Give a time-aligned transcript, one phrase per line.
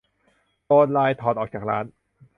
[0.65, 1.85] โดนไลน์ถอดออกจากร้าน